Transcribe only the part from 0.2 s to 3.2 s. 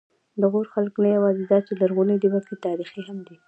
د غور خلک نه یواځې دا چې لرغوني دي، بلکې تاریخي هم